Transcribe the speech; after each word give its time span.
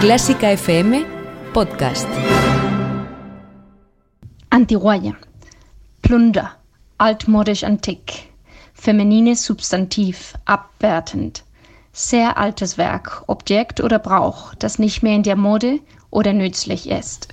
Clásica 0.00 0.56
FM 0.56 1.04
Podcast. 1.52 2.08
Antiguaya. 4.48 5.12
Plunder. 6.00 6.52
Altmodisch 6.96 7.64
antik. 7.64 8.30
Feminines 8.72 9.44
Substantiv. 9.44 10.32
Abwertend. 10.46 11.44
Sehr 11.92 12.38
altes 12.38 12.78
Werk, 12.78 13.24
Objekt 13.26 13.82
oder 13.82 13.98
Brauch, 13.98 14.54
das 14.54 14.78
nicht 14.78 15.02
mehr 15.02 15.16
in 15.16 15.22
der 15.22 15.36
Mode 15.36 15.80
oder 16.08 16.32
nützlich 16.32 16.88
ist. 16.88 17.28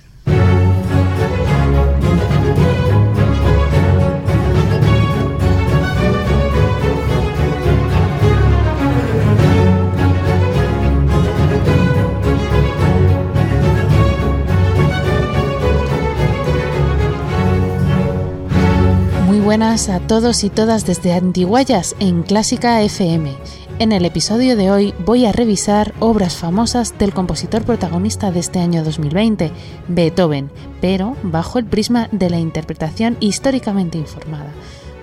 Buenas 19.48 19.88
a 19.88 19.98
todos 20.00 20.44
y 20.44 20.50
todas 20.50 20.84
desde 20.84 21.14
Antiguayas 21.14 21.96
en 22.00 22.22
Clásica 22.22 22.82
FM. 22.82 23.34
En 23.78 23.92
el 23.92 24.04
episodio 24.04 24.58
de 24.58 24.70
hoy 24.70 24.92
voy 25.06 25.24
a 25.24 25.32
revisar 25.32 25.94
obras 26.00 26.36
famosas 26.36 26.98
del 26.98 27.14
compositor 27.14 27.62
protagonista 27.64 28.30
de 28.30 28.40
este 28.40 28.58
año 28.58 28.84
2020, 28.84 29.50
Beethoven, 29.88 30.50
pero 30.82 31.16
bajo 31.22 31.58
el 31.58 31.64
prisma 31.64 32.10
de 32.12 32.28
la 32.28 32.38
interpretación 32.38 33.16
históricamente 33.20 33.96
informada. 33.96 34.52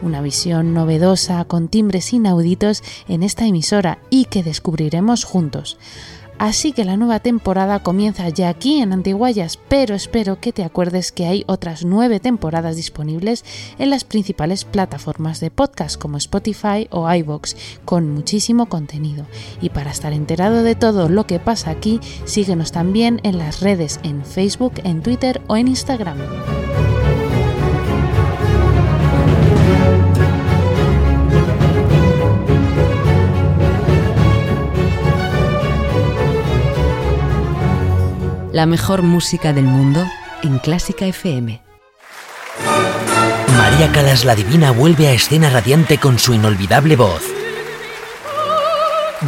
Una 0.03 0.21
visión 0.21 0.75
novedosa 0.75 1.43
con 1.45 1.67
timbres 1.67 2.13
inauditos 2.13 2.83
en 3.07 3.23
esta 3.23 3.47
emisora 3.47 3.97
y 4.11 4.25
que 4.25 4.43
descubriremos 4.43 5.23
juntos. 5.23 5.79
Así 6.37 6.73
que 6.73 6.83
la 6.83 6.97
nueva 6.97 7.19
temporada 7.19 7.79
comienza 7.79 8.27
ya 8.29 8.49
aquí 8.49 8.81
en 8.81 8.91
Antiguayas, 8.91 9.57
pero 9.69 9.95
espero 9.95 10.39
que 10.39 10.51
te 10.51 10.63
acuerdes 10.63 11.11
que 11.11 11.25
hay 11.25 11.43
otras 11.47 11.85
nueve 11.85 12.19
temporadas 12.19 12.75
disponibles 12.75 13.45
en 13.79 13.89
las 13.89 14.03
principales 14.03 14.65
plataformas 14.65 15.39
de 15.39 15.49
podcast 15.49 15.99
como 15.99 16.17
Spotify 16.17 16.87
o 16.91 17.11
iVoox, 17.11 17.55
con 17.85 18.09
muchísimo 18.13 18.65
contenido. 18.65 19.25
Y 19.61 19.69
para 19.69 19.91
estar 19.91 20.11
enterado 20.11 20.63
de 20.63 20.75
todo 20.75 21.07
lo 21.07 21.25
que 21.25 21.39
pasa 21.39 21.71
aquí, 21.71 22.01
síguenos 22.25 22.71
también 22.73 23.21
en 23.23 23.37
las 23.37 23.61
redes 23.61 23.99
en 24.03 24.25
Facebook, 24.25 24.73
en 24.83 25.01
Twitter 25.01 25.41
o 25.47 25.55
en 25.55 25.69
Instagram. 25.69 26.17
La 38.55 38.65
mejor 38.65 39.01
música 39.01 39.51
del 39.51 39.65
mundo 39.65 40.09
en 40.41 40.59
Clásica 40.59 41.05
FM. 41.05 41.61
María 43.57 43.91
Calas 43.91 44.23
la 44.23 44.33
Divina 44.33 44.71
vuelve 44.71 45.09
a 45.09 45.11
escena 45.11 45.49
radiante 45.49 45.97
con 45.97 46.17
su 46.17 46.33
inolvidable 46.33 46.95
voz. 46.95 47.21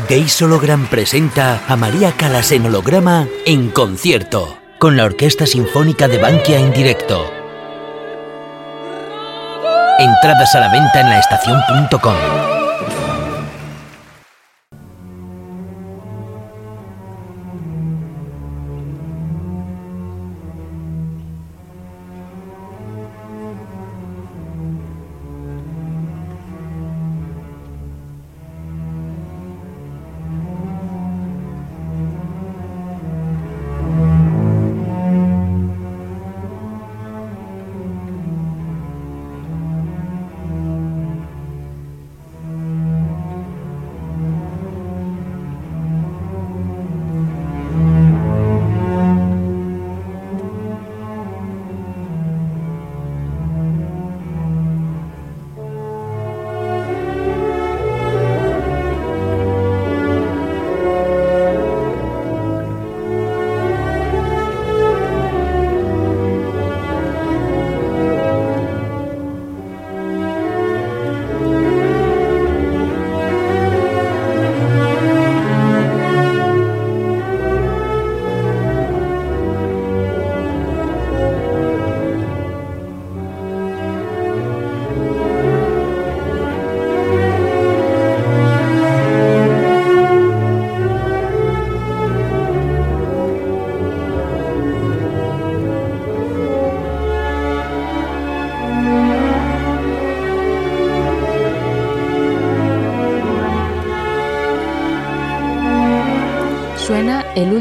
Gays 0.08 0.42
Hologram 0.42 0.88
presenta 0.88 1.62
a 1.68 1.76
María 1.76 2.14
Calas 2.14 2.54
en 2.54 2.68
holograma 2.68 3.28
en 3.46 3.70
concierto, 3.70 4.60
con 4.80 4.96
la 4.96 5.04
Orquesta 5.04 5.46
Sinfónica 5.46 6.08
de 6.08 6.20
Bankia 6.20 6.60
en 6.60 6.72
directo. 6.72 7.30
Entradas 10.00 10.56
a 10.56 10.62
la 10.62 10.72
venta 10.72 11.02
en 11.02 11.10
laestacion.com. 11.10 12.57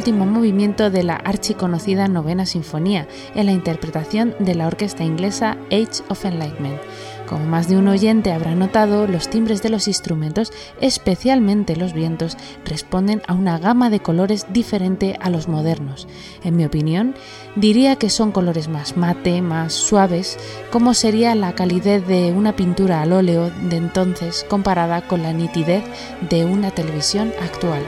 último 0.06 0.24
movimiento 0.24 0.88
de 0.88 1.02
la 1.02 1.16
archiconocida 1.16 2.06
Novena 2.06 2.46
Sinfonía 2.46 3.08
en 3.34 3.46
la 3.46 3.50
interpretación 3.50 4.36
de 4.38 4.54
la 4.54 4.68
orquesta 4.68 5.02
inglesa 5.02 5.56
Age 5.72 6.04
of 6.08 6.24
Enlightenment. 6.24 6.80
Como 7.28 7.44
más 7.44 7.66
de 7.66 7.76
un 7.76 7.88
oyente 7.88 8.30
habrá 8.30 8.54
notado, 8.54 9.08
los 9.08 9.28
timbres 9.28 9.64
de 9.64 9.68
los 9.68 9.88
instrumentos, 9.88 10.52
especialmente 10.80 11.74
los 11.74 11.92
vientos, 11.92 12.36
responden 12.64 13.20
a 13.26 13.34
una 13.34 13.58
gama 13.58 13.90
de 13.90 13.98
colores 13.98 14.46
diferente 14.52 15.18
a 15.20 15.28
los 15.28 15.48
modernos. 15.48 16.06
En 16.44 16.54
mi 16.54 16.64
opinión, 16.64 17.16
diría 17.56 17.96
que 17.96 18.08
son 18.08 18.30
colores 18.30 18.68
más 18.68 18.96
mate, 18.96 19.42
más 19.42 19.72
suaves, 19.72 20.38
como 20.70 20.94
sería 20.94 21.34
la 21.34 21.56
calidez 21.56 22.06
de 22.06 22.30
una 22.30 22.54
pintura 22.54 23.02
al 23.02 23.12
óleo 23.12 23.50
de 23.50 23.76
entonces 23.76 24.46
comparada 24.48 25.08
con 25.08 25.24
la 25.24 25.32
nitidez 25.32 25.82
de 26.30 26.44
una 26.44 26.70
televisión 26.70 27.32
actual. 27.42 27.82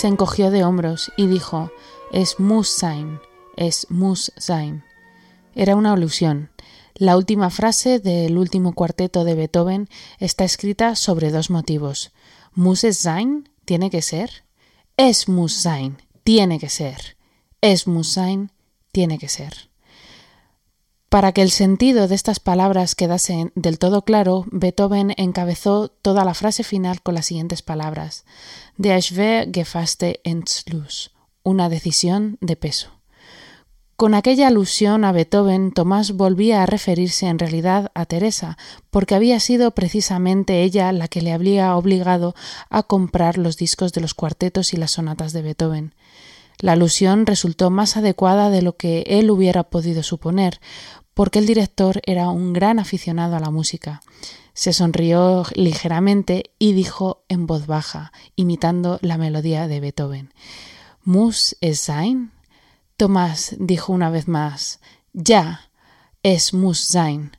Se 0.00 0.08
encogió 0.08 0.50
de 0.50 0.64
hombros 0.64 1.12
y 1.18 1.26
dijo, 1.26 1.70
es 2.10 2.40
muss 2.40 2.70
sein, 2.70 3.20
es 3.58 3.86
muss 3.90 4.32
sein. 4.38 4.82
Era 5.54 5.76
una 5.76 5.92
alusión. 5.92 6.48
La 6.94 7.18
última 7.18 7.50
frase 7.50 7.98
del 7.98 8.38
último 8.38 8.72
cuarteto 8.72 9.24
de 9.24 9.34
Beethoven 9.34 9.90
está 10.18 10.44
escrita 10.44 10.96
sobre 10.96 11.30
dos 11.30 11.50
motivos. 11.50 12.12
Muss 12.54 12.82
es 12.84 12.96
sein, 12.96 13.50
tiene 13.66 13.90
que 13.90 14.00
ser. 14.00 14.44
Es 14.96 15.28
muss 15.28 15.52
sein, 15.52 15.98
tiene 16.24 16.58
que 16.58 16.70
ser. 16.70 17.18
Es 17.60 17.86
muss 17.86 18.08
sein, 18.08 18.52
tiene 18.92 19.18
que 19.18 19.28
ser. 19.28 19.68
Para 21.10 21.32
que 21.32 21.42
el 21.42 21.50
sentido 21.50 22.06
de 22.06 22.14
estas 22.14 22.38
palabras 22.38 22.94
quedase 22.94 23.50
del 23.56 23.80
todo 23.80 24.02
claro, 24.02 24.44
Beethoven 24.52 25.12
encabezó 25.16 25.88
toda 25.88 26.24
la 26.24 26.34
frase 26.34 26.62
final 26.62 27.02
con 27.02 27.16
las 27.16 27.26
siguientes 27.26 27.62
palabras: 27.62 28.24
Der 28.76 29.02
schwer 29.02 29.50
gefasste 29.52 30.20
Entschluss, 30.22 31.10
una 31.42 31.68
decisión 31.68 32.38
de 32.40 32.54
peso. 32.54 32.90
Con 33.96 34.14
aquella 34.14 34.46
alusión 34.46 35.04
a 35.04 35.10
Beethoven, 35.10 35.72
Tomás 35.72 36.12
volvía 36.12 36.62
a 36.62 36.66
referirse 36.66 37.26
en 37.26 37.40
realidad 37.40 37.90
a 37.94 38.06
Teresa, 38.06 38.56
porque 38.90 39.16
había 39.16 39.40
sido 39.40 39.72
precisamente 39.72 40.62
ella 40.62 40.92
la 40.92 41.08
que 41.08 41.22
le 41.22 41.32
había 41.32 41.74
obligado 41.74 42.36
a 42.68 42.84
comprar 42.84 43.36
los 43.36 43.56
discos 43.56 43.92
de 43.92 44.00
los 44.00 44.14
cuartetos 44.14 44.72
y 44.74 44.76
las 44.76 44.92
sonatas 44.92 45.32
de 45.32 45.42
Beethoven. 45.42 45.92
La 46.60 46.72
alusión 46.72 47.24
resultó 47.24 47.70
más 47.70 47.96
adecuada 47.96 48.50
de 48.50 48.60
lo 48.60 48.76
que 48.76 49.04
él 49.06 49.30
hubiera 49.30 49.64
podido 49.64 50.02
suponer, 50.02 50.60
porque 51.14 51.38
el 51.38 51.46
director 51.46 52.00
era 52.04 52.30
un 52.30 52.52
gran 52.52 52.78
aficionado 52.78 53.36
a 53.36 53.40
la 53.40 53.50
música. 53.50 54.00
Se 54.52 54.72
sonrió 54.72 55.44
ligeramente 55.54 56.50
y 56.58 56.72
dijo 56.72 57.22
en 57.28 57.46
voz 57.46 57.66
baja, 57.66 58.12
imitando 58.36 58.98
la 59.02 59.18
melodía 59.18 59.68
de 59.68 59.80
Beethoven. 59.80 60.32
¿Muss 61.04 61.56
es 61.60 61.80
sein? 61.80 62.32
Tomás 62.96 63.56
dijo 63.58 63.92
una 63.92 64.10
vez 64.10 64.28
más, 64.28 64.80
ya, 65.12 65.70
es 66.22 66.52
muss 66.52 66.80
sein. 66.80 67.32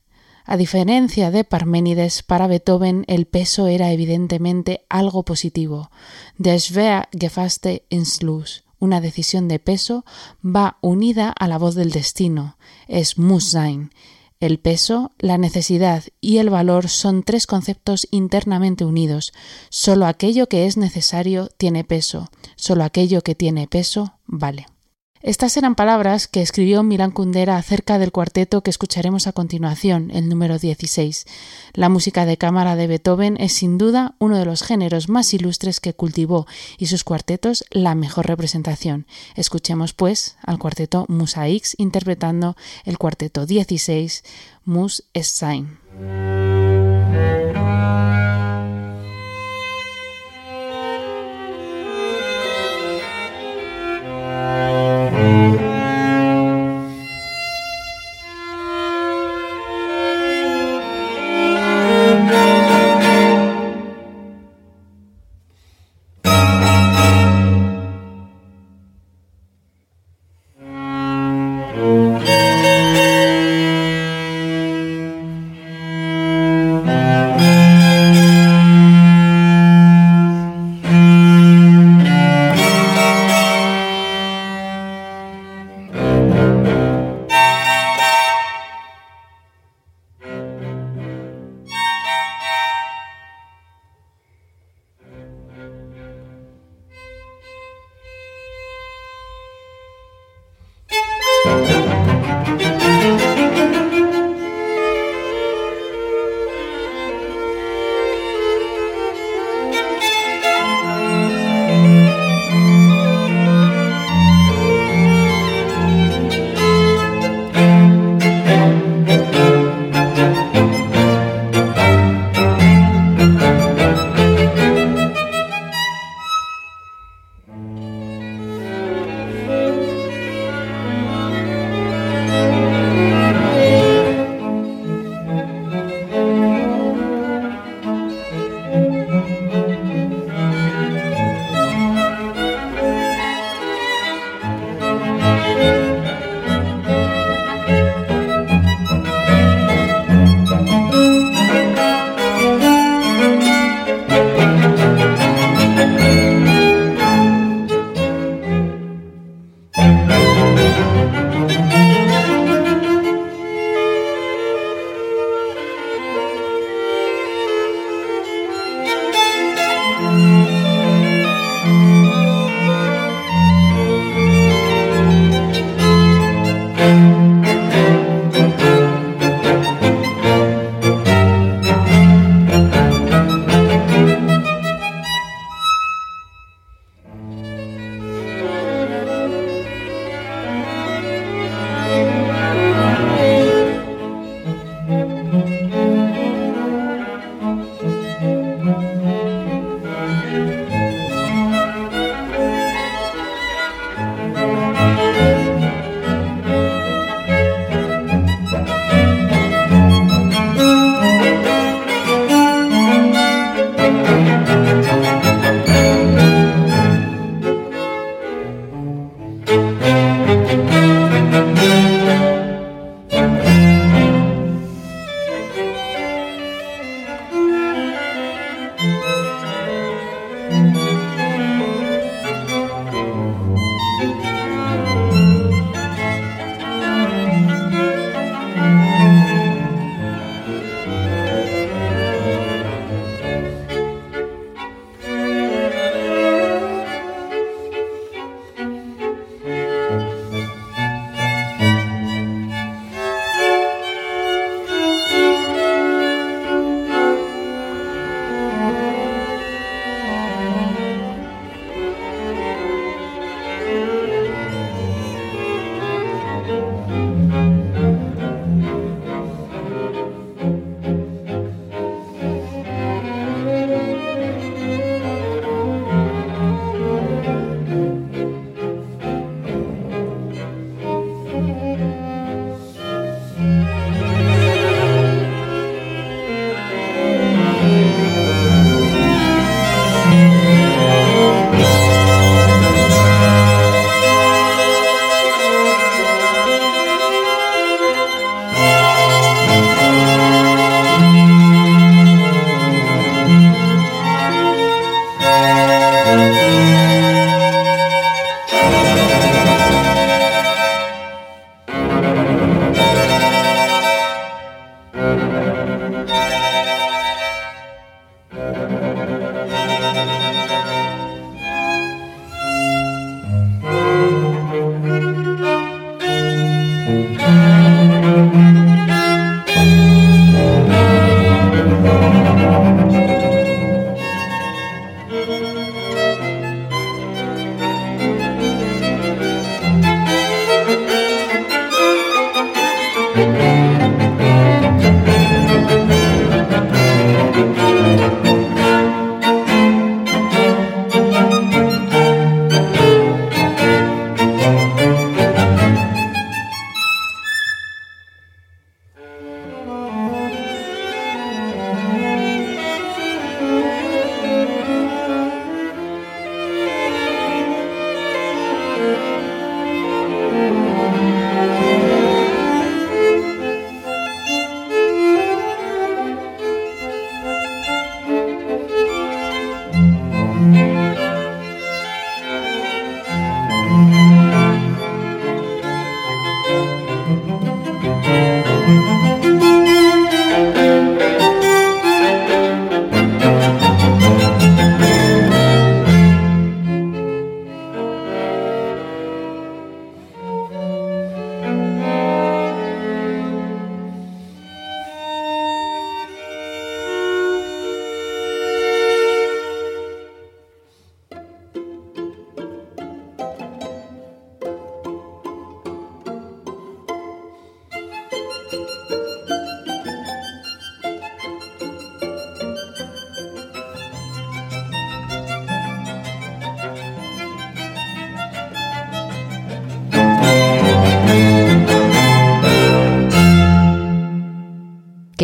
A 0.46 0.58
diferencia 0.58 1.30
de 1.32 1.44
Parménides, 1.44 2.24
para 2.24 2.48
Beethoven 2.48 3.06
el 3.08 3.26
peso 3.26 3.68
era 3.68 3.92
evidentemente 3.92 4.86
algo 4.90 5.24
positivo. 5.24 5.92
Der 6.38 6.60
schwer 6.60 7.08
gefasste 7.12 7.86
Entschluss, 7.90 8.64
una 8.82 9.00
decisión 9.00 9.48
de 9.48 9.60
peso, 9.60 10.04
va 10.44 10.78
unida 10.82 11.30
a 11.30 11.48
la 11.48 11.58
voz 11.58 11.76
del 11.76 11.92
destino, 11.92 12.58
es 12.90 13.18
muss. 13.18 13.56
El 14.42 14.58
peso, 14.58 15.12
la 15.20 15.38
necesidad 15.38 16.04
y 16.20 16.40
el 16.40 16.50
valor 16.50 16.90
son 16.90 17.22
tres 17.22 17.46
conceptos 17.46 18.08
internamente 18.10 18.84
unidos. 18.84 19.34
Solo 19.70 20.08
aquello 20.08 20.48
que 20.48 20.66
es 20.66 20.78
necesario 20.78 21.48
tiene 21.58 21.84
peso, 21.84 22.30
solo 22.56 22.84
aquello 22.84 23.22
que 23.22 23.36
tiene 23.36 23.68
peso 23.68 24.16
vale. 24.26 24.66
Estas 25.24 25.56
eran 25.56 25.76
palabras 25.76 26.28
que 26.28 26.42
escribió 26.42 26.82
Milán 26.82 27.12
Kundera 27.12 27.58
acerca 27.58 28.00
del 28.00 28.12
cuarteto 28.12 28.62
que 28.62 28.72
escucharemos 28.72 29.28
a 29.28 29.34
continuación, 29.34 30.10
el 30.12 30.28
número 30.28 30.58
16. 30.58 31.28
La 31.74 31.90
música 31.90 32.26
de 32.26 32.38
cámara 32.38 32.76
de 32.76 32.88
Beethoven 32.88 33.38
es 33.40 33.54
sin 33.54 33.78
duda 33.78 34.16
uno 34.18 34.36
de 34.40 34.46
los 34.46 34.64
géneros 34.64 35.10
más 35.10 35.32
ilustres 35.36 35.80
que 35.80 35.94
cultivó 35.94 36.48
y 36.80 36.88
sus 36.88 37.04
cuartetos 37.04 37.64
la 37.70 37.94
mejor 37.94 38.26
representación. 38.26 39.06
Escuchemos 39.36 39.94
pues 39.94 40.38
al 40.42 40.58
cuarteto 40.58 41.06
Musa 41.08 41.48
X 41.48 41.76
interpretando 41.78 42.56
el 42.84 42.98
cuarteto 42.98 43.46
16 43.46 44.24
Mus 44.66 45.04
Sein. 45.22 46.41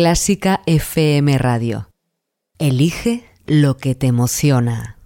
Clásica 0.08 0.62
FM 0.64 1.36
Radio. 1.36 1.90
Elige 2.58 3.24
lo 3.46 3.76
que 3.76 3.94
te 3.94 4.06
emociona. 4.06 4.97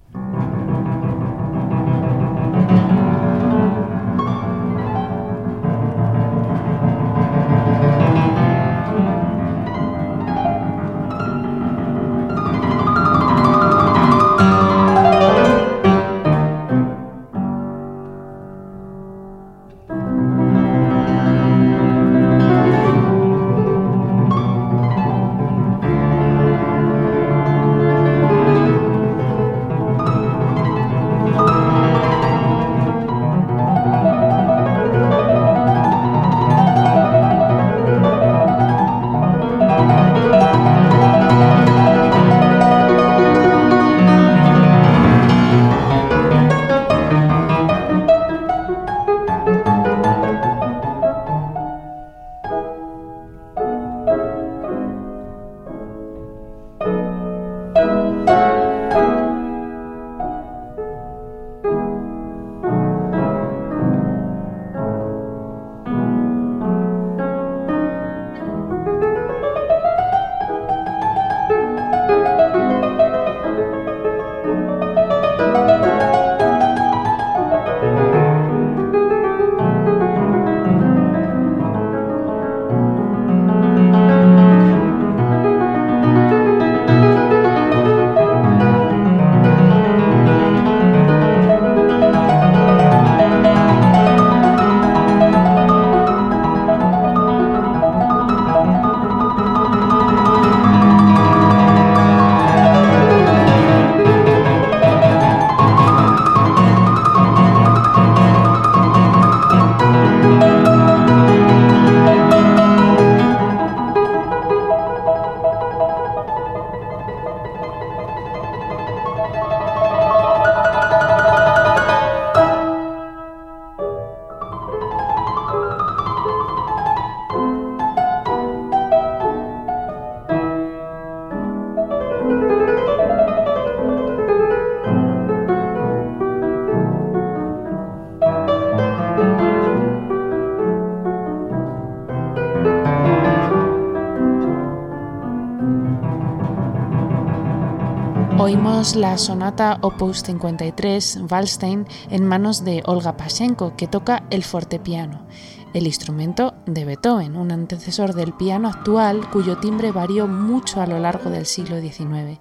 La 148.83 149.17
sonata 149.17 149.79
Opus 149.81 150.25
53 150.25 151.21
Wallstein 151.31 151.87
en 152.11 152.27
manos 152.27 152.65
de 152.65 152.83
Olga 152.85 153.17
Pashenko, 153.17 153.77
que 153.77 153.87
toca 153.87 154.25
el 154.31 154.43
fortepiano, 154.43 155.25
el 155.73 155.87
instrumento 155.87 156.55
de 156.67 156.85
Beethoven, 156.85 157.37
un 157.37 157.53
antecesor 157.53 158.13
del 158.13 158.33
piano 158.33 158.69
actual 158.69 159.31
cuyo 159.31 159.59
timbre 159.59 159.93
varió 159.93 160.27
mucho 160.27 160.81
a 160.81 160.89
lo 160.89 160.99
largo 160.99 161.31
del 161.31 161.47
siglo 161.47 161.81
XIX. 161.81 162.41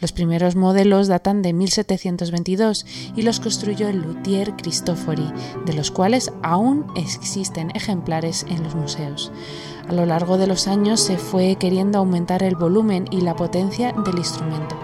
Los 0.00 0.12
primeros 0.12 0.56
modelos 0.56 1.06
datan 1.06 1.42
de 1.42 1.52
1722 1.52 2.86
y 3.14 3.20
los 3.20 3.38
construyó 3.40 3.86
el 3.88 4.00
luthier 4.00 4.56
Cristofori, 4.56 5.30
de 5.66 5.74
los 5.74 5.90
cuales 5.90 6.32
aún 6.42 6.86
existen 6.96 7.70
ejemplares 7.74 8.46
en 8.48 8.62
los 8.62 8.74
museos. 8.74 9.32
A 9.86 9.92
lo 9.92 10.06
largo 10.06 10.38
de 10.38 10.46
los 10.46 10.66
años 10.66 11.00
se 11.00 11.18
fue 11.18 11.56
queriendo 11.56 11.98
aumentar 11.98 12.42
el 12.42 12.56
volumen 12.56 13.04
y 13.10 13.20
la 13.20 13.36
potencia 13.36 13.92
del 13.92 14.16
instrumento. 14.16 14.83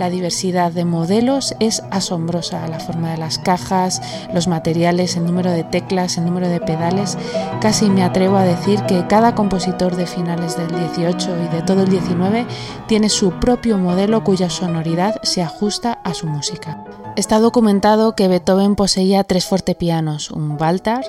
La 0.00 0.08
diversidad 0.08 0.72
de 0.72 0.86
modelos 0.86 1.54
es 1.60 1.82
asombrosa, 1.90 2.66
la 2.68 2.80
forma 2.80 3.10
de 3.10 3.18
las 3.18 3.38
cajas, 3.38 4.00
los 4.32 4.48
materiales, 4.48 5.14
el 5.18 5.26
número 5.26 5.50
de 5.50 5.62
teclas, 5.62 6.16
el 6.16 6.24
número 6.24 6.48
de 6.48 6.58
pedales. 6.58 7.18
Casi 7.60 7.90
me 7.90 8.02
atrevo 8.02 8.38
a 8.38 8.44
decir 8.44 8.80
que 8.84 9.06
cada 9.08 9.34
compositor 9.34 9.96
de 9.96 10.06
finales 10.06 10.56
del 10.56 10.68
18 10.68 11.36
y 11.44 11.54
de 11.54 11.60
todo 11.60 11.82
el 11.82 11.90
19 11.90 12.46
tiene 12.86 13.10
su 13.10 13.32
propio 13.32 13.76
modelo 13.76 14.24
cuya 14.24 14.48
sonoridad 14.48 15.20
se 15.22 15.42
ajusta 15.42 15.98
a 16.02 16.14
su 16.14 16.26
música. 16.26 16.82
Está 17.16 17.40
documentado 17.40 18.14
que 18.14 18.28
Beethoven 18.28 18.76
poseía 18.76 19.24
tres 19.24 19.44
fortepianos, 19.44 20.30
un 20.30 20.56
Baltar, 20.56 21.04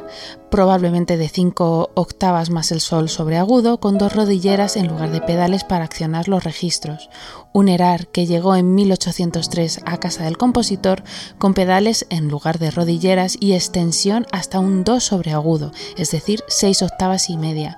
probablemente 0.49 1.15
de 1.15 1.29
cinco 1.29 1.91
octavas 1.93 2.49
más 2.49 2.71
el 2.71 2.81
sol 2.81 3.07
sobre 3.07 3.37
agudo, 3.37 3.79
con 3.79 3.97
dos 3.99 4.15
rodilleras 4.15 4.77
en 4.77 4.87
lugar 4.87 5.11
de 5.11 5.21
pedales 5.21 5.63
para 5.63 5.85
accionar 5.85 6.27
los 6.27 6.43
registros, 6.43 7.09
un 7.53 7.69
Erar 7.69 8.07
que 8.07 8.25
llegó 8.25 8.55
en 8.55 8.73
1803 8.73 9.81
a 9.85 9.97
casa 9.97 10.23
del 10.23 10.37
compositor 10.37 11.03
con 11.37 11.53
pedales 11.53 12.07
en 12.09 12.29
lugar 12.29 12.57
de 12.57 12.71
rodilleras 12.71 13.37
y 13.39 13.53
extensión 13.53 14.25
hasta 14.31 14.59
un 14.59 14.83
do 14.83 14.99
sobre 14.99 15.31
agudo, 15.31 15.71
es 15.97 16.11
decir, 16.11 16.43
seis 16.47 16.81
octavas 16.81 17.29
y 17.29 17.37
media, 17.37 17.77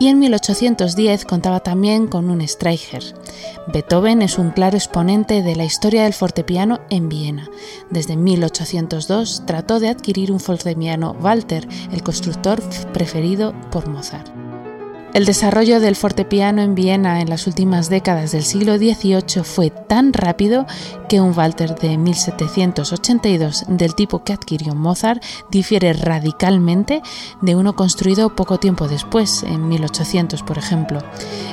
y 0.00 0.08
en 0.08 0.18
1810 0.18 1.26
contaba 1.26 1.60
también 1.60 2.08
con 2.08 2.30
un 2.30 2.40
Streicher. 2.48 3.04
Beethoven 3.68 4.22
es 4.22 4.38
un 4.38 4.50
claro 4.50 4.78
exponente 4.78 5.42
de 5.42 5.54
la 5.54 5.64
historia 5.64 6.04
del 6.04 6.14
fortepiano 6.14 6.80
en 6.88 7.10
Viena. 7.10 7.50
Desde 7.90 8.16
1802 8.16 9.44
trató 9.46 9.78
de 9.78 9.90
adquirir 9.90 10.32
un 10.32 10.40
fortepiano 10.40 11.14
Walter, 11.20 11.68
el 11.92 12.02
constructor 12.02 12.62
preferido 12.92 13.52
por 13.70 13.88
Mozart. 13.88 14.39
El 15.12 15.24
desarrollo 15.24 15.80
del 15.80 15.96
fortepiano 15.96 16.62
en 16.62 16.76
Viena 16.76 17.20
en 17.20 17.28
las 17.28 17.48
últimas 17.48 17.90
décadas 17.90 18.30
del 18.30 18.44
siglo 18.44 18.78
XVIII 18.78 19.42
fue 19.42 19.70
tan 19.70 20.12
rápido 20.12 20.66
que 21.08 21.20
un 21.20 21.36
Walter 21.36 21.74
de 21.74 21.98
1782 21.98 23.64
del 23.66 23.96
tipo 23.96 24.22
que 24.22 24.32
adquirió 24.32 24.76
Mozart 24.76 25.20
difiere 25.50 25.92
radicalmente 25.94 27.02
de 27.40 27.56
uno 27.56 27.74
construido 27.74 28.36
poco 28.36 28.58
tiempo 28.58 28.86
después, 28.86 29.42
en 29.42 29.68
1800 29.68 30.44
por 30.44 30.58
ejemplo. 30.58 31.00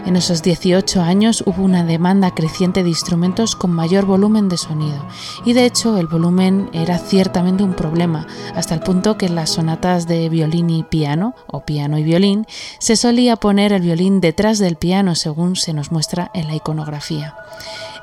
En 0.05 0.15
esos 0.15 0.43
18 0.43 1.01
años 1.01 1.43
hubo 1.47 1.63
una 1.63 1.83
demanda 1.83 2.35
creciente 2.35 2.83
de 2.83 2.89
instrumentos 2.89 3.55
con 3.55 3.71
mayor 3.71 4.05
volumen 4.05 4.49
de 4.49 4.57
sonido 4.57 5.03
y 5.45 5.53
de 5.53 5.65
hecho 5.65 5.97
el 5.97 6.05
volumen 6.05 6.69
era 6.73 6.99
ciertamente 6.99 7.63
un 7.63 7.73
problema, 7.73 8.27
hasta 8.53 8.75
el 8.75 8.81
punto 8.81 9.17
que 9.17 9.29
las 9.29 9.49
sonatas 9.49 10.05
de 10.05 10.29
violín 10.29 10.69
y 10.69 10.83
piano, 10.83 11.33
o 11.47 11.61
piano 11.61 11.97
y 11.97 12.03
violín, 12.03 12.45
se 12.77 12.95
solía 12.95 13.35
poner 13.35 13.46
el 13.51 13.81
violín 13.81 14.19
detrás 14.19 14.59
del 14.59 14.75
piano 14.75 15.15
según 15.15 15.55
se 15.55 15.73
nos 15.73 15.91
muestra 15.91 16.31
en 16.33 16.47
la 16.47 16.55
iconografía. 16.55 17.35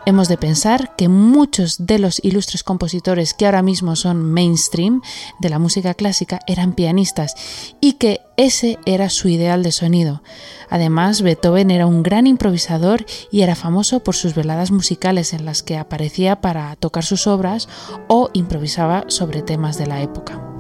Hemos 0.07 0.29
de 0.29 0.39
pensar 0.39 0.97
que 0.97 1.09
muchos 1.09 1.87
de 1.87 1.99
los 1.99 2.23
ilustres 2.25 2.63
compositores 2.63 3.35
que 3.35 3.47
ahora 3.47 3.63
mismo 3.63 3.95
son 3.95 4.23
mainstream 4.23 5.03
de 5.41 5.49
la 5.51 5.59
música 5.59 5.95
clásica 5.95 6.41
eran 6.47 6.73
pianistas 6.73 7.35
y 7.81 7.95
que 7.95 8.21
ese 8.37 8.79
era 8.87 9.11
su 9.11 9.29
ideal 9.29 9.63
de 9.63 9.73
sonido. 9.73 10.23
Además, 10.71 11.23
Beethoven 11.23 11.71
era 11.71 11.87
un 11.87 12.03
gran 12.03 12.27
improvisador 12.27 13.05
y 13.31 13.43
era 13.43 13.55
famoso 13.55 14.01
por 14.01 14.15
sus 14.15 14.35
veladas 14.35 14.71
musicales 14.71 15.33
en 15.33 15.45
las 15.45 15.63
que 15.63 15.77
aparecía 15.77 16.41
para 16.41 16.75
tocar 16.77 17.05
sus 17.05 17.27
obras 17.27 17.69
o 18.09 18.31
improvisaba 18.33 19.05
sobre 19.09 19.43
temas 19.43 19.79
de 19.79 19.87
la 19.87 20.03
época. 20.03 20.54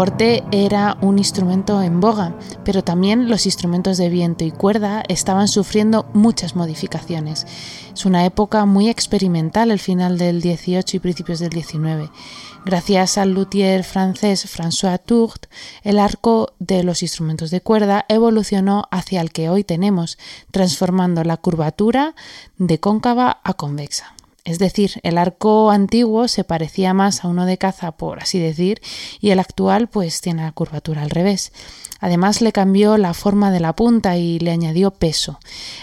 Pianoforte 0.00 0.42
era 0.50 0.96
un 1.02 1.18
instrumento 1.18 1.82
en 1.82 2.00
boga, 2.00 2.34
pero 2.64 2.82
también 2.82 3.28
los 3.28 3.44
instrumentos 3.44 3.98
de 3.98 4.08
viento 4.08 4.44
y 4.44 4.50
cuerda 4.50 5.02
estaban 5.08 5.46
sufriendo 5.46 6.08
muchas 6.14 6.56
modificaciones. 6.56 7.46
Es 7.92 8.06
una 8.06 8.24
época 8.24 8.64
muy 8.64 8.88
experimental 8.88 9.70
el 9.70 9.78
final 9.78 10.16
del 10.16 10.40
18 10.40 10.96
y 10.96 11.00
principios 11.00 11.38
del 11.38 11.50
19. 11.50 12.08
Gracias 12.64 13.18
al 13.18 13.32
luthier 13.32 13.84
francés 13.84 14.46
François 14.46 14.98
Tourt, 15.04 15.48
el 15.82 15.98
arco 15.98 16.54
de 16.58 16.82
los 16.82 17.02
instrumentos 17.02 17.50
de 17.50 17.60
cuerda 17.60 18.06
evolucionó 18.08 18.88
hacia 18.90 19.20
el 19.20 19.32
que 19.32 19.50
hoy 19.50 19.64
tenemos, 19.64 20.16
transformando 20.50 21.24
la 21.24 21.36
curvatura 21.36 22.14
de 22.56 22.80
cóncava 22.80 23.40
a 23.44 23.52
convexa. 23.52 24.14
Es 24.44 24.58
decir, 24.58 25.00
el 25.02 25.18
arco 25.18 25.70
antiguo 25.70 26.26
se 26.26 26.44
parecía 26.44 26.94
más 26.94 27.24
a 27.24 27.28
uno 27.28 27.44
de 27.44 27.58
caza, 27.58 27.92
por 27.92 28.20
así 28.20 28.38
decir, 28.38 28.80
y 29.20 29.30
el 29.30 29.38
actual 29.38 29.88
pues 29.88 30.22
tiene 30.22 30.42
la 30.42 30.52
curvatura 30.52 31.02
al 31.02 31.10
revés. 31.10 31.52
Además 32.00 32.40
le 32.40 32.52
cambió 32.52 32.96
la 32.96 33.12
forma 33.12 33.50
de 33.50 33.60
la 33.60 33.76
punta 33.76 34.16
y 34.16 34.38
le 34.38 34.50
añadió 34.50 34.92
peso. 34.92 35.38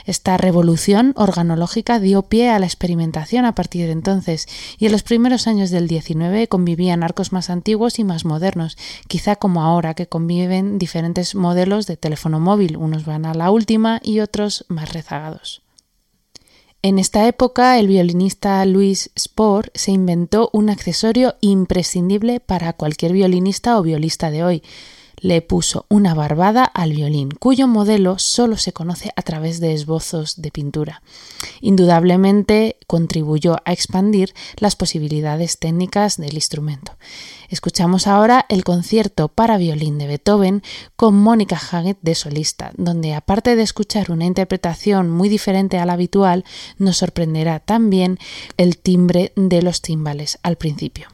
Esta 0.06 0.38
revolución 0.38 1.13
organológica 1.15 2.00
dio 2.00 2.24
pie 2.24 2.50
a 2.50 2.58
la 2.58 2.65
experimentación 2.65 3.46
a 3.46 3.54
partir 3.54 3.86
de 3.86 3.91
entonces 3.91 4.48
y 4.80 4.88
en 4.88 4.91
los 4.91 5.04
primeros 5.04 5.46
años 5.46 5.70
del 5.70 5.88
19 5.88 6.48
convivían 6.48 7.04
arcos 7.04 7.32
más 7.32 7.52
antiguos 7.52 8.00
y 8.00 8.04
más 8.04 8.26
modernos, 8.26 8.78
quizá 9.08 9.36
como 9.36 9.62
ahora 9.62 9.93
que 9.93 10.08
conviven 10.08 10.80
diferentes 10.80 11.36
modelos 11.36 11.86
de 11.86 11.98
teléfono 11.98 12.39
móvil, 12.39 12.78
unos 12.78 13.06
van 13.06 13.28
a 13.28 13.36
la 13.36 13.52
última 13.52 14.00
y 14.04 14.20
otros 14.20 14.65
más 14.67 14.91
rezagados. 14.93 15.66
En 16.88 17.00
esta 17.00 17.28
época, 17.28 17.78
el 17.80 17.88
violinista 17.89 18.63
Louis 18.63 19.12
Spohr 19.19 19.71
se 19.73 19.91
inventó 19.91 20.50
un 20.54 20.69
accesorio 20.69 21.36
imprescindible 21.41 22.39
para 22.39 22.71
cualquier 22.71 23.12
violinista 23.12 23.78
o 23.78 23.84
violista 23.84 24.32
de 24.32 24.45
hoy, 24.45 24.63
le 25.19 25.41
puso 25.41 25.86
una 25.89 26.13
barbada 26.13 26.63
al 26.63 26.93
violín, 26.93 27.32
cuyo 27.32 27.67
modelo 27.67 28.19
solo 28.19 28.58
se 28.58 28.71
conoce 28.71 29.12
a 29.15 29.21
través 29.23 29.60
de 29.60 29.73
esbozos 29.73 30.41
de 30.41 30.51
pintura. 30.51 31.01
Indudablemente 31.60 32.77
contribuyó 32.88 33.58
a 33.65 33.73
expandir 33.73 34.34
las 34.58 34.75
posibilidades 34.75 35.58
técnicas 35.58 36.17
del 36.17 36.36
instrumento. 36.36 36.93
Escuchamos 37.49 38.08
ahora 38.08 38.45
el 38.49 38.63
concierto 38.63 39.30
para 39.30 39.58
violín 39.58 39.97
de 39.97 40.08
Beethoven 40.08 40.63
con 40.95 41.15
Mónica 41.15 41.58
Haggett 41.58 41.97
de 42.01 42.13
solista, 42.13 42.71
donde 42.75 43.13
aparte 43.13 43.56
de 43.56 43.63
escuchar 43.63 44.12
una 44.12 44.25
interpretación 44.25 45.10
muy 45.10 45.30
diferente 45.30 45.80
a 45.80 45.86
la 45.86 45.93
habitual, 45.93 46.45
nos 46.77 46.97
sorprenderá 46.97 47.60
también 47.60 48.19
el 48.58 48.77
timbre 48.77 49.32
de 49.36 49.62
los 49.62 49.82
timbales 49.82 50.39
al 50.43 50.58
principio. 50.58 51.08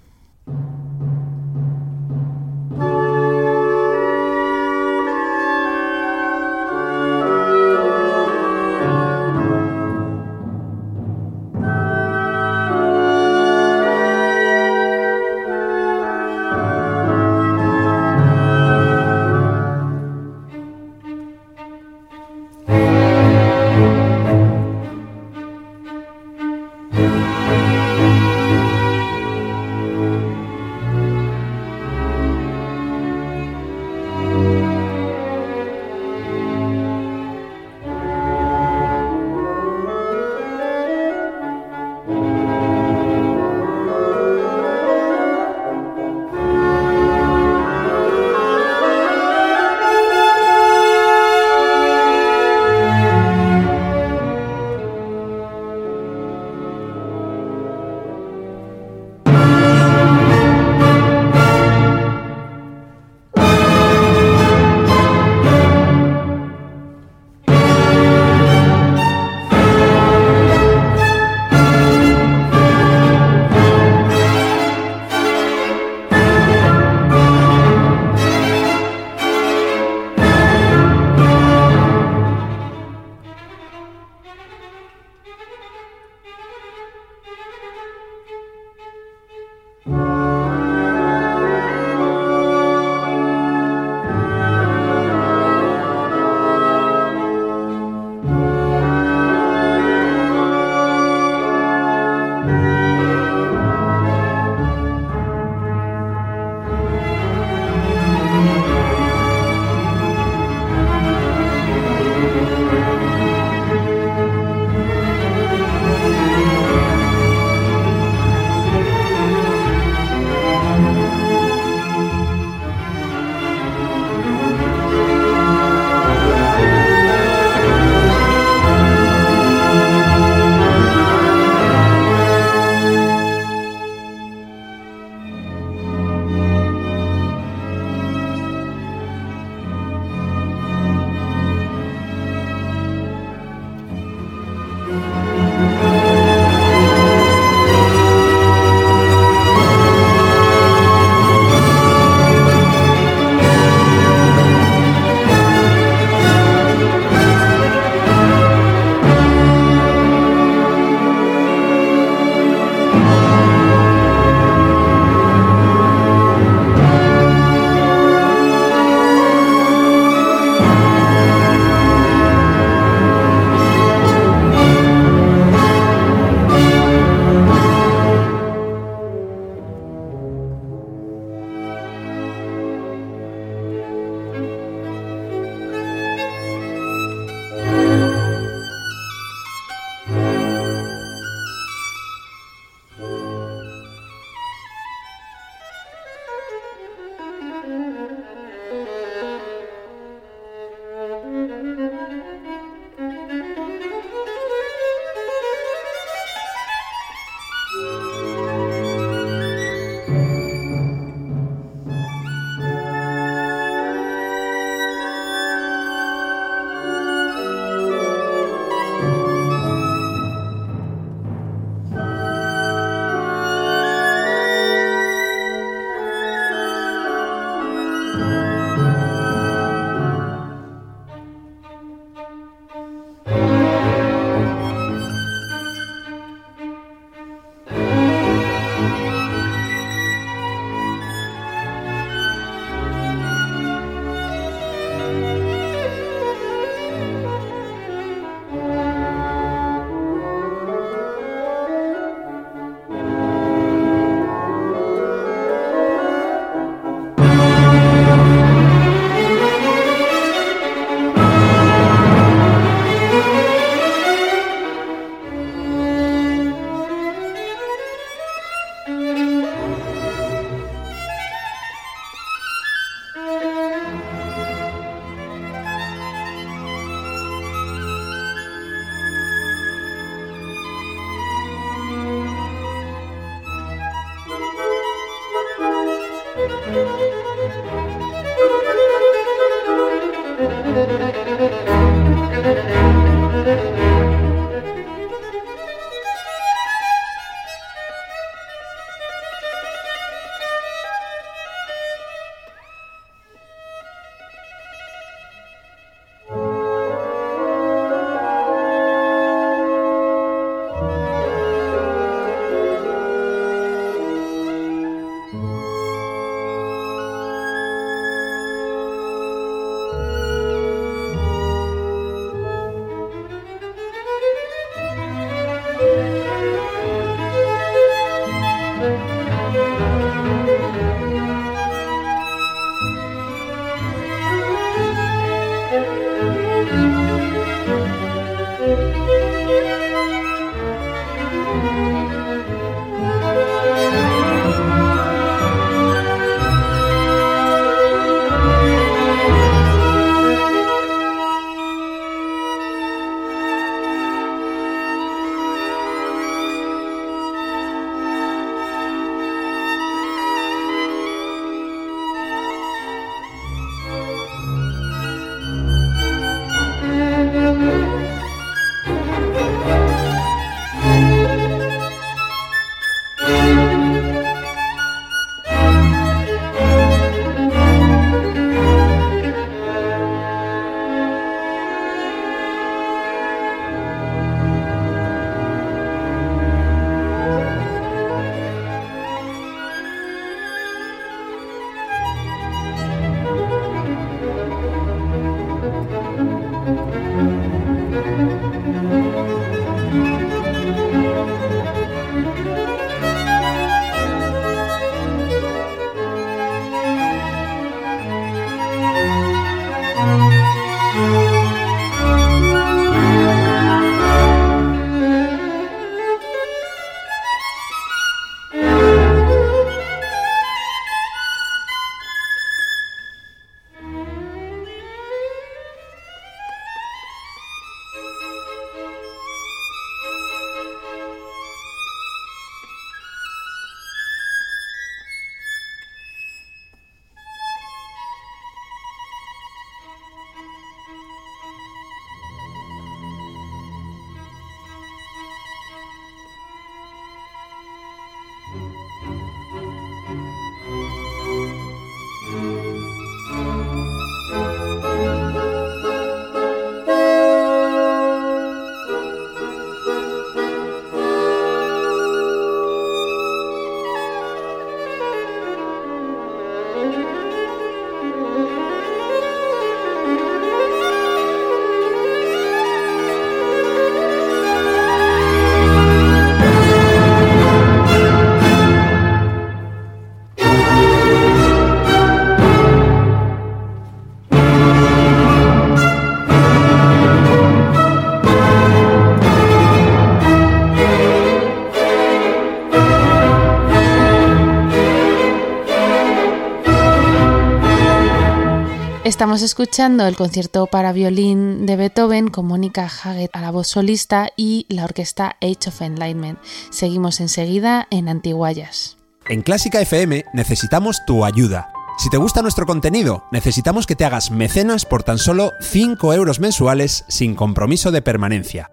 Estamos 499.23 499.41
escuchando 499.41 500.05
el 500.05 500.17
concierto 500.17 500.67
para 500.67 500.91
violín 500.91 501.65
de 501.65 501.77
Beethoven 501.77 502.27
con 502.27 502.45
Mónica 502.45 502.89
Haggett 502.89 503.33
a 503.33 503.39
la 503.39 503.51
voz 503.51 503.69
solista 503.69 504.27
y 504.36 504.65
la 504.67 504.83
orquesta 504.83 505.38
Age 505.39 505.69
of 505.69 505.81
Enlightenment. 505.81 506.39
Seguimos 506.71 507.21
enseguida 507.21 507.88
en 507.89 508.09
Antiguayas. 508.09 508.97
En 509.29 509.41
Clásica 509.41 509.79
FM 509.79 510.25
necesitamos 510.33 511.05
tu 511.07 511.23
ayuda. 511.23 511.71
Si 511.99 512.09
te 512.09 512.17
gusta 512.17 512.41
nuestro 512.41 512.65
contenido, 512.65 513.23
necesitamos 513.31 513.88
que 513.88 513.95
te 513.95 514.03
hagas 514.03 514.29
mecenas 514.29 514.83
por 514.83 515.03
tan 515.03 515.17
solo 515.17 515.53
5 515.62 516.13
euros 516.13 516.41
mensuales 516.41 517.05
sin 517.07 517.33
compromiso 517.33 517.91
de 517.91 518.01
permanencia. 518.01 518.71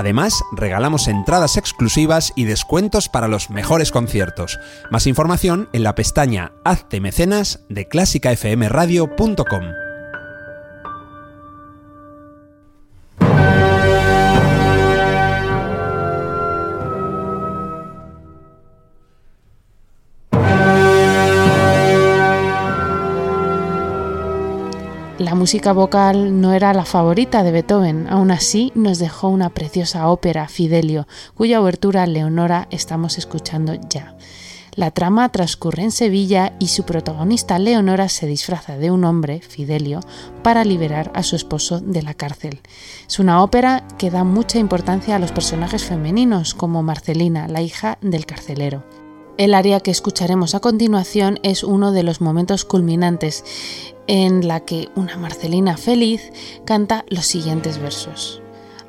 Además, 0.00 0.42
regalamos 0.52 1.08
entradas 1.08 1.58
exclusivas 1.58 2.32
y 2.34 2.44
descuentos 2.44 3.10
para 3.10 3.28
los 3.28 3.50
mejores 3.50 3.90
conciertos. 3.90 4.58
Más 4.90 5.06
información 5.06 5.68
en 5.74 5.82
la 5.82 5.94
pestaña 5.94 6.52
Hazte 6.64 7.02
mecenas 7.02 7.66
de 7.68 7.86
clásicafmradio.com. 7.86 9.89
La 25.30 25.36
música 25.36 25.72
vocal 25.72 26.40
no 26.40 26.54
era 26.54 26.74
la 26.74 26.84
favorita 26.84 27.44
de 27.44 27.52
Beethoven, 27.52 28.08
aún 28.10 28.32
así 28.32 28.72
nos 28.74 28.98
dejó 28.98 29.28
una 29.28 29.50
preciosa 29.50 30.08
ópera, 30.08 30.48
Fidelio, 30.48 31.06
cuya 31.36 31.60
obertura 31.60 32.04
Leonora 32.08 32.66
estamos 32.72 33.16
escuchando 33.16 33.74
ya. 33.88 34.16
La 34.74 34.90
trama 34.90 35.28
transcurre 35.28 35.84
en 35.84 35.92
Sevilla 35.92 36.54
y 36.58 36.66
su 36.66 36.82
protagonista 36.82 37.60
Leonora 37.60 38.08
se 38.08 38.26
disfraza 38.26 38.76
de 38.76 38.90
un 38.90 39.04
hombre, 39.04 39.40
Fidelio, 39.40 40.00
para 40.42 40.64
liberar 40.64 41.12
a 41.14 41.22
su 41.22 41.36
esposo 41.36 41.78
de 41.78 42.02
la 42.02 42.14
cárcel. 42.14 42.60
Es 43.06 43.20
una 43.20 43.44
ópera 43.44 43.86
que 43.98 44.10
da 44.10 44.24
mucha 44.24 44.58
importancia 44.58 45.14
a 45.14 45.20
los 45.20 45.30
personajes 45.30 45.84
femeninos, 45.84 46.54
como 46.54 46.82
Marcelina, 46.82 47.46
la 47.46 47.62
hija 47.62 47.98
del 48.00 48.26
carcelero. 48.26 48.82
El 49.40 49.54
área 49.54 49.80
que 49.80 49.90
escucharemos 49.90 50.54
a 50.54 50.60
continuación 50.60 51.40
es 51.42 51.64
uno 51.64 51.92
de 51.92 52.02
los 52.02 52.20
momentos 52.20 52.66
culminantes 52.66 53.42
en 54.06 54.46
la 54.46 54.60
que 54.66 54.90
una 54.96 55.16
Marcelina 55.16 55.78
feliz 55.78 56.30
canta 56.66 57.06
los 57.08 57.24
siguientes 57.24 57.78
versos. 57.78 58.42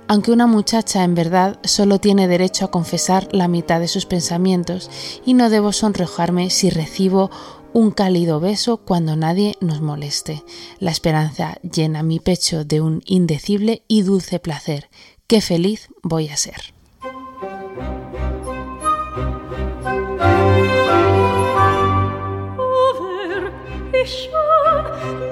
aunque 0.10 0.34
una 0.34 0.48
muchacha 0.48 1.06
en 1.06 1.16
verdad 1.16 1.58
solo 1.64 2.00
tiene 2.00 2.28
derecho 2.28 2.66
a 2.66 2.70
confesar 2.70 3.30
la 3.32 3.48
mitad 3.48 3.80
de 3.80 3.88
sus 3.88 4.06
pensamientos 4.06 4.90
y 5.26 5.36
no 5.36 5.50
debo 5.50 5.72
sonrojarme 5.72 6.50
si 6.50 6.70
recibo 6.70 7.32
un 7.72 7.92
cálido 7.92 8.42
beso 8.42 8.76
cuando 8.76 9.16
nadie 9.16 9.56
nos 9.62 9.80
moleste. 9.80 10.44
La 10.80 10.92
esperanza 10.92 11.60
llena 11.62 12.04
mi 12.04 12.20
pecho 12.20 12.66
de 12.66 12.82
un 12.82 13.04
indecible 13.06 13.84
y 13.88 14.02
dulce 14.02 14.40
placer. 14.40 14.90
Qué 15.28 15.40
feliz 15.40 15.88
voy 16.04 16.28
a 16.28 16.36
ser. 16.36 16.74
Si 24.04 24.30
hay 24.34 25.31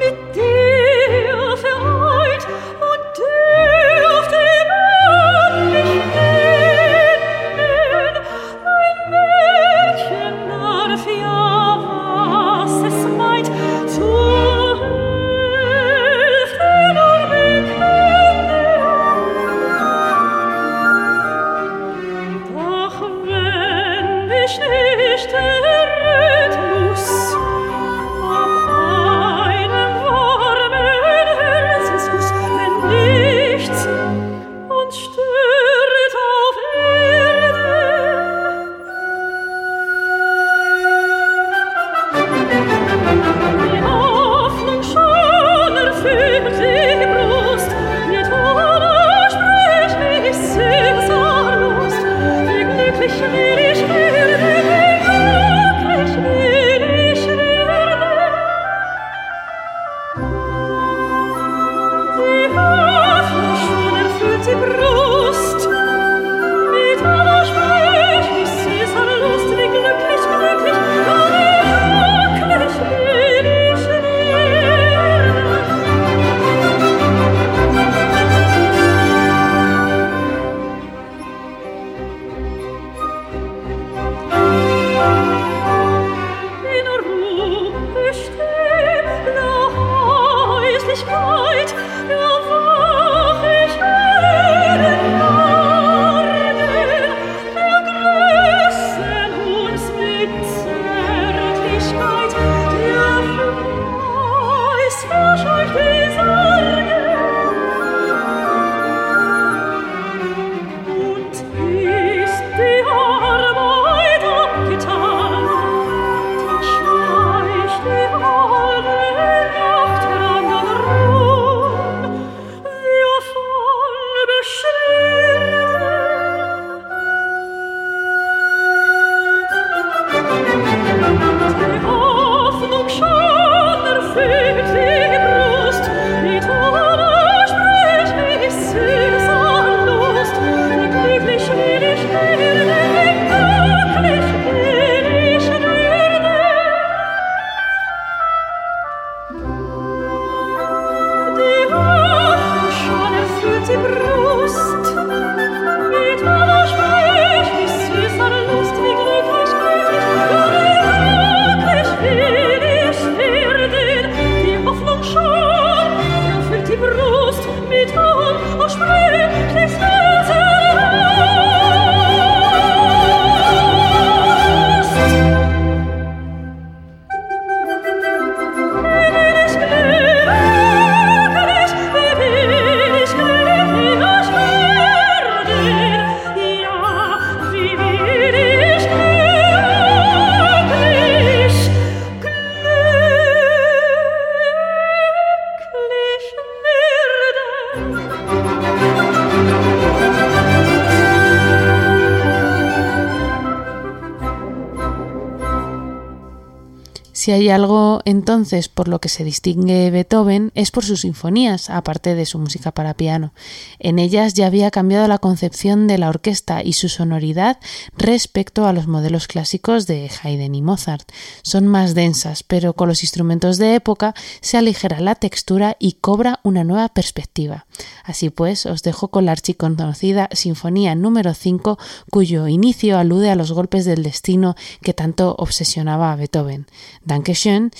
algo 207.52 207.88
entonces 208.06 208.69
por 208.69 208.87
lo 208.87 209.00
que 209.00 209.10
se 209.10 209.23
distingue 209.23 209.91
Beethoven 209.91 210.52
es 210.56 210.71
por 210.71 210.85
sus 210.85 211.02
sinfonías, 211.02 211.69
aparte 211.69 212.15
de 212.15 212.25
su 212.25 212.39
música 212.39 212.71
para 212.71 212.93
piano. 212.93 213.33
En 213.79 214.00
ellas 214.00 214.33
ya 214.33 214.47
había 214.47 214.71
cambiado 214.71 215.08
la 215.08 215.17
concepción 215.17 215.87
de 215.87 215.97
la 215.97 216.10
orquesta 216.10 216.63
y 216.63 216.73
su 216.73 216.89
sonoridad 216.89 217.60
respecto 217.97 218.65
a 218.65 218.73
los 218.73 218.87
modelos 218.87 219.27
clásicos 219.27 219.87
de 219.87 220.10
Haydn 220.23 220.56
y 220.56 220.62
Mozart. 220.62 221.10
Son 221.41 221.67
más 221.67 221.95
densas, 221.95 222.43
pero 222.43 222.73
con 222.73 222.87
los 222.87 223.04
instrumentos 223.04 223.58
de 223.58 223.75
época 223.75 224.13
se 224.41 224.58
aligera 224.58 225.00
la 225.00 225.15
textura 225.15 225.75
y 225.79 225.93
cobra 225.93 226.39
una 226.43 226.63
nueva 226.63 226.89
perspectiva. 226.89 227.65
Así 228.04 228.29
pues, 228.29 228.65
os 228.65 228.83
dejo 228.83 229.10
con 229.10 229.25
la 229.25 229.31
archiconocida 229.31 230.29
Sinfonía 230.31 230.95
número 230.95 231.33
5, 231.33 231.77
cuyo 232.12 232.47
inicio 232.47 232.97
alude 232.97 233.29
a 233.29 233.35
los 233.35 233.52
golpes 233.52 233.85
del 233.85 234.04
destino 234.04 234.56
que 234.81 234.93
tanto 234.93 235.35
obsesionaba 235.37 236.12
a 236.12 236.15
Beethoven. 236.15 236.67